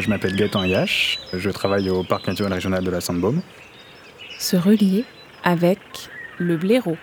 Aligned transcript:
Je 0.00 0.08
m'appelle 0.08 0.34
Gaëtan 0.34 0.64
Yache, 0.64 1.18
je 1.34 1.50
travaille 1.50 1.90
au 1.90 2.02
parc 2.02 2.26
naturel 2.26 2.54
régional 2.54 2.82
de 2.82 2.90
la 2.90 3.02
Sainte-Baume. 3.02 3.42
Se 4.38 4.56
relier 4.56 5.04
avec 5.44 5.78
le 6.38 6.56
blaireau. 6.56 6.96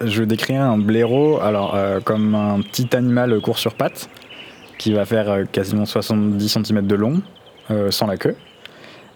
Je 0.00 0.22
décris 0.22 0.54
un 0.54 0.78
blaireau 0.78 1.40
alors, 1.40 1.74
euh, 1.74 1.98
comme 1.98 2.36
un 2.36 2.60
petit 2.60 2.94
animal 2.94 3.40
court 3.40 3.58
sur 3.58 3.74
pattes 3.74 4.08
qui 4.78 4.92
va 4.92 5.04
faire 5.04 5.28
euh, 5.28 5.44
quasiment 5.50 5.86
70 5.86 6.48
cm 6.48 6.86
de 6.86 6.94
long, 6.94 7.20
euh, 7.72 7.90
sans 7.90 8.06
la 8.06 8.16
queue, 8.16 8.36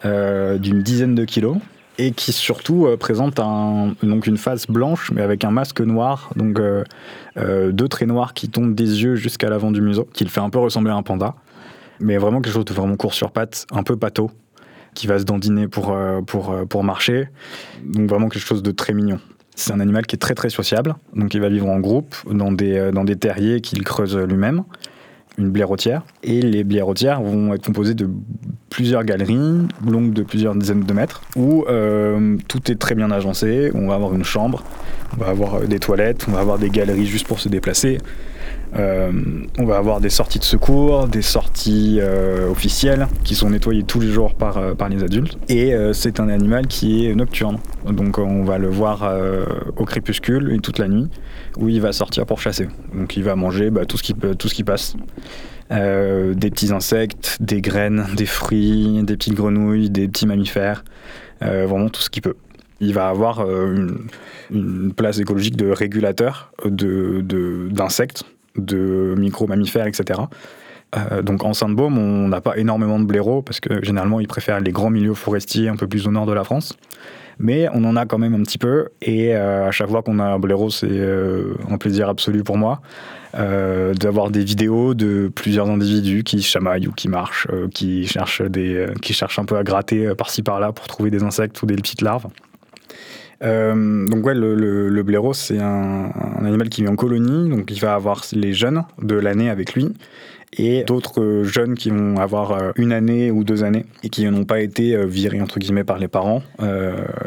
d'une 0.03 0.83
dizaine 0.83 1.15
de 1.15 1.25
kilos, 1.25 1.59
et 1.99 2.11
qui 2.11 2.33
surtout 2.33 2.89
présente 2.99 3.39
un, 3.39 3.95
donc 4.03 4.27
une 4.27 4.39
face 4.39 4.67
blanche 4.67 5.13
mais 5.13 5.23
avec 5.23 5.45
un 5.45 5.51
masque 5.51 5.83
noir, 5.83 6.31
donc 6.35 6.59
deux 7.37 7.89
traits 7.89 8.09
noirs 8.09 8.33
qui 8.33 8.49
tombent 8.49 8.75
des 8.75 9.03
yeux 9.05 9.15
jusqu'à 9.17 9.51
l'avant 9.51 9.71
du 9.71 9.83
museau, 9.83 10.09
qui 10.15 10.25
le 10.25 10.31
fait 10.31 10.41
un 10.41 10.49
peu 10.49 10.59
ressembler 10.59 10.91
à 10.91 10.97
un 10.97 11.03
panda 11.03 11.35
mais 12.01 12.17
vraiment 12.17 12.41
quelque 12.41 12.55
chose 12.55 12.65
de 12.65 12.75
vraiment 12.75 12.97
court 12.97 13.15
sur 13.15 13.31
pattes, 13.31 13.67
un 13.71 13.83
peu 13.83 13.97
pâteau, 13.97 14.31
qui 14.95 15.07
va 15.07 15.19
se 15.19 15.25
dandiner 15.25 15.69
pour, 15.69 15.93
euh, 15.93 16.21
pour, 16.23 16.51
euh, 16.51 16.65
pour 16.65 16.85
marcher. 16.85 17.29
Donc 17.85 18.09
vraiment 18.09 18.29
quelque 18.29 18.47
chose 18.47 18.63
de 18.63 18.71
très 18.71 18.93
mignon. 18.93 19.21
C'est 19.55 19.73
un 19.73 19.81
animal 19.81 20.07
qui 20.07 20.17
est 20.17 20.19
très 20.19 20.35
très 20.35 20.49
sociable, 20.49 20.95
donc 21.15 21.35
il 21.35 21.41
va 21.41 21.49
vivre 21.49 21.69
en 21.69 21.81
groupe 21.81 22.17
dans 22.31 22.51
des, 22.51 22.77
euh, 22.77 22.93
dans 22.93 23.05
des 23.05 23.17
terriers 23.17 23.61
qu'il 23.61 23.85
creuse 23.85 24.17
lui-même, 24.17 24.65
une 25.39 25.51
blairotière. 25.51 26.03
Et 26.23 26.41
les 26.41 26.65
blairotières 26.65 27.21
vont 27.21 27.53
être 27.55 27.67
composées 27.67 27.95
de 27.95 28.09
plusieurs 28.71 29.05
galeries, 29.05 29.67
longues 29.87 30.13
de 30.13 30.23
plusieurs 30.23 30.55
dizaines 30.55 30.85
de 30.85 30.93
mètres, 30.93 31.23
où 31.37 31.65
tout 32.49 32.73
est 32.73 32.77
très 32.77 32.95
bien 32.95 33.11
agencé. 33.11 33.71
On 33.75 33.89
va 33.89 33.95
avoir 33.95 34.15
une 34.15 34.25
chambre, 34.25 34.63
on 35.17 35.25
va 35.25 35.31
avoir 35.31 35.61
des 35.61 35.79
toilettes, 35.79 36.27
on 36.29 36.33
va 36.33 36.41
avoir 36.41 36.59
des 36.59 36.71
galeries 36.71 37.07
juste 37.07 37.27
pour 37.27 37.41
se 37.41 37.49
déplacer. 37.49 37.99
Euh, 38.77 39.11
on 39.59 39.65
va 39.65 39.79
avoir 39.79 40.01
des 40.01 40.11
sorties 40.11 40.39
de 40.39 40.45
secours, 40.45 41.09
des 41.09 41.23
sorties 41.23 41.99
euh, 42.01 42.49
officielles 42.51 43.09
qui 43.25 43.35
sont 43.35 43.51
nettoyées 43.51 43.83
tous 43.83 43.99
les 44.01 44.09
jours 44.09 44.35
par, 44.35 44.59
euh, 44.59 44.75
par 44.75 44.89
les 44.89 45.03
adultes. 45.03 45.37
Et 45.49 45.75
c'est 45.93 46.21
un 46.21 46.29
animal 46.29 46.67
qui 46.67 47.07
est 47.07 47.15
nocturne. 47.15 47.59
Donc 47.85 48.19
on 48.19 48.45
va 48.45 48.59
le 48.59 48.69
voir 48.69 49.11
au 49.77 49.85
crépuscule 49.85 50.53
et 50.53 50.59
toute 50.59 50.79
la 50.79 50.89
nuit 50.89 51.09
où 51.59 51.69
il 51.69 51.81
va 51.81 51.93
sortir 51.93 52.27
pour 52.27 52.41
chasser. 52.41 52.69
Donc 52.95 53.17
il 53.17 53.25
va 53.25 53.37
manger 53.37 53.71
bah, 53.71 53.87
tout, 53.87 53.97
ce 53.97 54.03
qui, 54.03 54.15
tout 54.15 54.49
ce 54.49 54.55
qui 54.55 54.65
passe. 54.65 54.97
des 55.71 56.51
petits 56.51 56.73
insectes, 56.73 57.39
des 57.41 57.61
graines, 57.61 58.07
des 58.17 58.27
fruits, 58.27 59.03
des 59.03 59.17
petites 59.17 59.35
grenouilles, 59.35 59.91
des 59.91 60.09
petits 60.09 60.27
mammifères, 60.27 60.85
vraiment 61.41 61.89
tout 61.89 62.03
ce 62.03 62.11
qu'il 62.11 62.23
peut. 62.23 62.37
Il 62.81 62.95
va 62.95 63.09
avoir 63.09 63.45
une, 64.51 64.93
place 64.95 65.19
écologique 65.19 65.57
de 65.57 65.71
régulateur 65.71 66.53
d'insectes. 66.65 68.25
De 68.57 69.15
micro-mammifères, 69.17 69.87
etc. 69.87 70.21
Euh, 70.97 71.23
donc 71.23 71.45
en 71.45 71.53
Sainte-Baume, 71.53 71.99
on 71.99 72.29
n'a 72.29 72.41
pas 72.41 72.57
énormément 72.57 72.99
de 72.99 73.05
blaireaux 73.05 73.43
parce 73.43 73.61
que 73.61 73.85
généralement 73.85 74.21
ils 74.21 74.29
préfèrent 74.29 74.61
les 74.61 74.73
grands 74.73 74.91
milieux 74.91 75.15
forestiers 75.15 75.69
un 75.69 75.77
peu 75.77 75.87
plus 75.87 76.07
au 76.07 76.11
nord 76.11 76.27
de 76.27 76.33
la 76.33 76.45
France. 76.45 76.77
Mais 77.39 77.69
on 77.73 77.85
en 77.85 77.97
a 77.97 78.05
quand 78.05 78.19
même 78.19 78.35
un 78.35 78.43
petit 78.43 78.59
peu 78.59 78.89
et 79.01 79.35
euh, 79.35 79.69
à 79.69 79.71
chaque 79.71 79.89
fois 79.89 80.03
qu'on 80.03 80.19
a 80.19 80.25
un 80.25 80.39
blaireau, 80.39 80.69
c'est 80.69 80.89
euh, 80.91 81.55
un 81.71 81.79
plaisir 81.79 82.09
absolu 82.09 82.43
pour 82.43 82.57
moi 82.57 82.81
d'avoir 83.33 84.33
des 84.33 84.43
vidéos 84.43 84.93
de 84.93 85.31
plusieurs 85.33 85.71
individus 85.71 86.25
qui 86.25 86.43
chamaillent 86.43 86.89
ou 86.89 86.93
qui 86.93 87.07
marchent, 87.07 87.47
qui, 87.73 88.05
cherchent 88.05 88.43
des, 88.43 88.87
qui 89.03 89.13
cherchent 89.13 89.39
un 89.39 89.45
peu 89.45 89.57
à 89.57 89.63
gratter 89.63 90.17
par-ci 90.17 90.43
par-là 90.43 90.73
pour 90.73 90.89
trouver 90.89 91.11
des 91.11 91.23
insectes 91.23 91.63
ou 91.63 91.67
des 91.67 91.77
petites 91.77 92.03
larves. 92.03 92.27
Euh, 93.43 94.07
donc 94.07 94.25
ouais, 94.27 94.35
le, 94.35 95.03
blaireau, 95.03 95.33
c'est 95.33 95.59
un, 95.59 96.11
animal 96.41 96.69
qui 96.69 96.83
vit 96.83 96.89
en 96.89 96.97
colonie, 96.97 97.49
donc 97.49 97.71
il 97.71 97.81
va 97.81 97.95
avoir 97.95 98.25
les 98.33 98.53
jeunes 98.53 98.83
de 99.01 99.15
l'année 99.15 99.49
avec 99.49 99.75
lui 99.75 99.89
et 100.59 100.83
d'autres 100.83 101.43
jeunes 101.45 101.75
qui 101.75 101.91
vont 101.91 102.17
avoir 102.17 102.51
euh, 102.51 102.73
une 102.75 102.93
année 102.93 103.31
ou 103.31 103.45
deux 103.45 103.63
années 103.63 103.87
et 104.03 104.09
qui 104.09 104.27
n'ont 104.27 104.45
pas 104.45 104.61
été 104.61 104.97
euh, 104.97 105.07
virés 105.07 105.41
entre 105.41 105.61
guillemets 105.61 105.85
par 105.85 105.99
les 105.99 106.09
parents. 106.09 106.43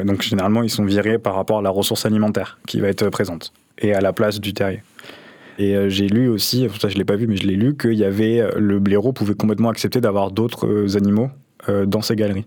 donc 0.04 0.22
généralement, 0.22 0.62
ils 0.62 0.70
sont 0.70 0.86
virés 0.86 1.18
par 1.18 1.36
rapport 1.36 1.60
à 1.60 1.62
la 1.62 1.70
ressource 1.70 2.06
alimentaire 2.06 2.60
qui 2.68 2.80
va 2.80 2.90
être 2.90 3.10
présente 3.10 3.54
et 3.80 3.94
à 3.94 4.02
la 4.02 4.14
place 4.14 4.40
du 4.40 4.54
terrier. 4.54 4.84
Et 5.60 5.76
j'ai 5.90 6.08
lu 6.08 6.28
aussi, 6.30 6.68
ça 6.80 6.90
je 6.90 6.98
l'ai 6.98 7.06
pas 7.06 7.16
vu, 7.16 7.28
mais 7.28 7.38
je 7.38 7.46
l'ai 7.46 7.56
lu, 7.56 7.76
qu'il 7.78 7.94
y 7.94 8.04
avait 8.04 8.44
le 8.58 8.80
blaireau 8.80 9.14
pouvait 9.14 9.36
complètement 9.36 9.70
accepter 9.70 10.02
d'avoir 10.02 10.32
d'autres 10.32 10.98
animaux 10.98 11.30
dans 11.68 12.02
ses 12.02 12.16
galeries. 12.16 12.46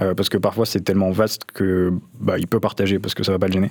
Euh, 0.00 0.14
parce 0.14 0.30
que 0.30 0.38
parfois 0.38 0.64
c'est 0.64 0.80
tellement 0.80 1.10
vaste 1.10 1.42
que 1.52 1.92
bah, 2.18 2.38
il 2.38 2.46
peut 2.46 2.60
partager 2.60 2.98
parce 2.98 3.14
que 3.14 3.22
ça 3.24 3.32
va 3.32 3.38
pas 3.38 3.48
le 3.48 3.52
gêner. 3.52 3.70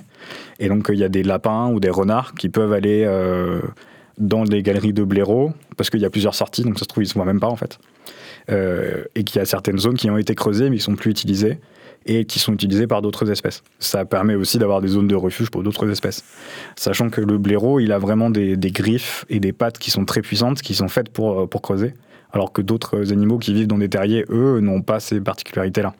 Et 0.60 0.68
donc 0.68 0.88
il 0.92 0.98
y 0.98 1.04
a 1.04 1.08
des 1.08 1.24
lapins 1.24 1.68
ou 1.68 1.80
des 1.80 1.90
renards 1.90 2.34
qui 2.34 2.48
peuvent 2.48 2.72
aller 2.72 3.04
euh, 3.04 3.60
dans 4.18 4.44
les 4.44 4.62
galeries 4.62 4.92
de 4.92 5.02
blaireaux 5.02 5.52
parce 5.76 5.90
qu'il 5.90 6.00
y 6.00 6.04
a 6.04 6.10
plusieurs 6.10 6.34
sorties, 6.34 6.62
donc 6.62 6.78
ça 6.78 6.84
se 6.84 6.88
trouve 6.88 7.02
ils 7.02 7.08
se 7.08 7.14
voient 7.14 7.24
même 7.24 7.40
pas 7.40 7.48
en 7.48 7.56
fait. 7.56 7.78
Euh, 8.50 9.04
et 9.14 9.24
qu'il 9.24 9.38
y 9.38 9.42
a 9.42 9.44
certaines 9.44 9.78
zones 9.78 9.96
qui 9.96 10.10
ont 10.10 10.18
été 10.18 10.34
creusées 10.34 10.70
mais 10.70 10.76
qui 10.76 10.82
sont 10.82 10.94
plus 10.94 11.10
utilisées 11.10 11.58
et 12.06 12.24
qui 12.24 12.38
sont 12.38 12.52
utilisées 12.52 12.86
par 12.86 13.02
d'autres 13.02 13.28
espèces. 13.30 13.62
Ça 13.80 14.04
permet 14.04 14.34
aussi 14.36 14.58
d'avoir 14.58 14.80
des 14.80 14.88
zones 14.88 15.08
de 15.08 15.14
refuge 15.14 15.50
pour 15.50 15.62
d'autres 15.62 15.88
espèces. 15.90 16.24
Sachant 16.74 17.10
que 17.10 17.20
le 17.20 17.38
blaireau, 17.38 17.78
il 17.78 17.92
a 17.92 17.98
vraiment 17.98 18.28
des, 18.28 18.56
griffes 18.56 19.24
et 19.28 19.38
des 19.38 19.52
pattes 19.52 19.78
qui 19.78 19.92
sont 19.92 20.04
très 20.04 20.20
puissantes, 20.20 20.62
qui 20.62 20.74
sont 20.74 20.88
faites 20.88 21.10
pour 21.10 21.48
creuser, 21.62 21.94
alors 22.32 22.52
que 22.52 22.60
d'autres 22.60 23.12
animaux 23.12 23.38
qui 23.38 23.54
vivent 23.54 23.68
dans 23.68 23.78
des 23.78 23.88
terriers, 23.88 24.24
eux, 24.30 24.58
n'ont 24.60 24.82
pas 24.82 24.98
ces 24.98 25.20
particularités-là 25.20 25.94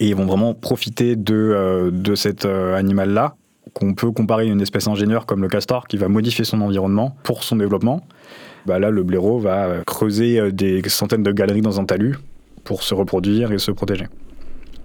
et 0.00 0.08
ils 0.08 0.16
vont 0.16 0.26
vraiment 0.26 0.54
profiter 0.54 1.14
de, 1.14 1.34
euh, 1.34 1.90
de 1.92 2.14
cet 2.14 2.46
euh, 2.46 2.74
animal-là, 2.74 3.36
qu'on 3.74 3.94
peut 3.94 4.10
comparer 4.10 4.44
à 4.44 4.46
une 4.46 4.62
espèce 4.62 4.88
ingénieure 4.88 5.26
comme 5.26 5.42
le 5.42 5.48
castor, 5.48 5.86
qui 5.86 5.98
va 5.98 6.08
modifier 6.08 6.44
son 6.44 6.60
environnement 6.62 7.14
pour 7.22 7.44
son 7.44 7.56
développement. 7.56 8.00
Bah 8.66 8.78
là, 8.78 8.90
le 8.90 9.02
blaireau 9.02 9.38
va 9.38 9.66
euh, 9.66 9.82
creuser 9.84 10.50
des 10.52 10.82
centaines 10.88 11.22
de 11.22 11.32
galeries 11.32 11.60
dans 11.60 11.78
un 11.78 11.84
talus 11.84 12.16
pour 12.64 12.82
se 12.82 12.94
reproduire 12.94 13.52
et 13.52 13.58
se 13.58 13.70
protéger. 13.70 14.06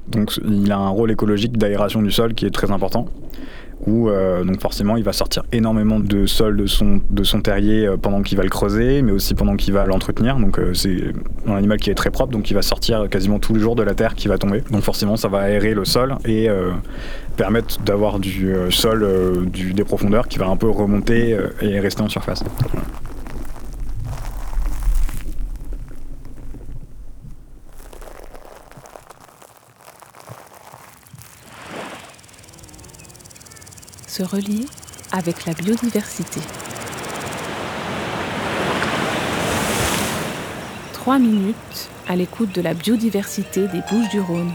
Donc 0.10 0.38
il 0.46 0.72
a 0.72 0.78
un 0.78 0.90
rôle 0.90 1.12
écologique 1.12 1.58
d'aération 1.58 2.02
du 2.02 2.12
sol 2.12 2.36
qui 2.36 2.46
est 2.46 2.52
très 2.52 2.72
important 2.72 3.08
où 3.88 4.10
euh, 4.10 4.44
donc 4.44 4.60
forcément 4.62 4.98
il 4.98 5.04
va 5.04 5.14
sortir 5.14 5.44
énormément 5.52 6.00
de 6.00 6.26
sol 6.26 6.58
de 6.58 6.66
son, 6.66 7.42
terrier 7.42 7.86
euh, 7.86 7.98
pendant 7.98 8.22
qu'il 8.22 8.38
va 8.38 8.44
le 8.44 8.50
creuser, 8.50 9.02
mais 9.02 9.12
aussi 9.12 9.36
pendant 9.36 9.56
qu'il 9.56 9.74
va 9.74 9.86
l'entretenir. 9.86 10.38
Donc 10.38 10.60
euh, 10.60 10.74
c'est 10.74 10.98
un 11.48 11.56
animal 11.56 11.78
qui 11.80 11.90
est 11.90 11.96
très 11.96 12.12
propre, 12.12 12.32
donc 12.32 12.50
il 12.50 12.54
va 12.54 12.62
sortir 12.62 13.08
quasiment 13.10 13.40
tous 13.40 13.54
les 13.54 13.60
jours 13.60 13.76
de 13.76 13.84
la 13.84 13.94
terre 13.94 14.16
qui 14.16 14.28
va 14.28 14.38
tomber. 14.38 14.64
Donc 14.72 14.82
forcément 14.82 15.18
ça 15.18 15.28
va 15.28 15.40
aérer 15.40 15.74
le 15.74 15.86
sol 15.86 16.16
et 16.26 16.50
permettre 17.38 17.80
d'avoir 17.82 18.20
du 18.20 18.56
sol, 18.70 19.48
du, 19.48 19.74
des 19.74 19.84
profondeurs 19.84 20.28
qui 20.28 20.40
va 20.40 20.48
un 20.48 20.58
peu 20.58 20.70
remonter 20.70 21.38
et 21.62 21.80
rester 21.80 22.02
en 22.02 22.10
surface. 22.10 22.44
Se 34.16 34.24
relier 34.24 34.66
avec 35.12 35.46
la 35.46 35.54
biodiversité. 35.54 36.40
Trois 40.94 41.20
minutes 41.20 41.90
à 42.08 42.16
l'écoute 42.16 42.56
de 42.56 42.62
la 42.62 42.74
biodiversité 42.74 43.68
des 43.68 43.82
Bouches 43.92 44.10
du 44.12 44.22
Rhône. 44.22 44.54